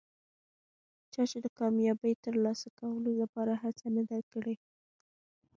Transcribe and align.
چا 1.13 1.23
چې 1.29 1.37
د 1.41 1.47
کامیابۍ 1.59 2.13
ترلاسه 2.25 2.67
کولو 2.79 3.11
لپاره 3.21 3.53
هڅه 3.63 3.85
نه 3.95 4.03
ده 4.09 4.19
کړي. 4.31 4.55